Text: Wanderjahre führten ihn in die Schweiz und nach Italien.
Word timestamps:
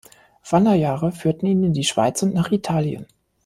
Wanderjahre 0.49 1.11
führten 1.11 1.45
ihn 1.45 1.63
in 1.63 1.73
die 1.73 1.83
Schweiz 1.83 2.23
und 2.23 2.33
nach 2.33 2.51
Italien. 2.51 3.05